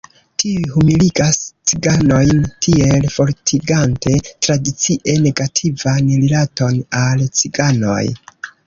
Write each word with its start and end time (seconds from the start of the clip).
Tiuj 0.43 0.69
humiligas 0.75 1.37
ciganojn, 1.71 2.41
tiel 2.67 3.05
fortigante 3.17 4.17
tradicie 4.31 5.17
negativan 5.29 6.11
rilaton 6.25 6.83
al 7.07 7.27
ciganoj. 7.43 8.05